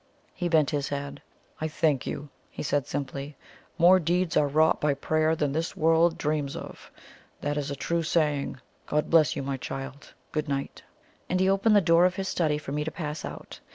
He 0.33 0.49
bent 0.49 0.71
his 0.71 0.89
head. 0.89 1.21
"I 1.59 1.67
thank 1.67 2.07
you!" 2.07 2.29
he 2.49 2.63
said 2.63 2.87
simply. 2.87 3.37
"More 3.77 3.99
deeds 3.99 4.35
are 4.35 4.47
wrought 4.47 4.81
by 4.81 4.95
prayer 4.95 5.35
than 5.35 5.51
this 5.51 5.77
world 5.77 6.17
dreams 6.17 6.55
of! 6.55 6.89
That 7.41 7.55
is 7.55 7.69
a 7.69 7.75
true 7.75 8.01
saying. 8.01 8.59
God 8.87 9.11
bless 9.11 9.35
you, 9.35 9.43
my 9.43 9.57
child. 9.57 10.11
Good 10.31 10.49
night!" 10.49 10.81
And 11.29 11.39
he 11.39 11.47
opened 11.47 11.75
the 11.75 11.81
door 11.81 12.05
of 12.05 12.15
his 12.15 12.27
study 12.27 12.57
for 12.57 12.71
me 12.71 12.83
to 12.83 12.89
pass 12.89 13.23
out. 13.23 13.59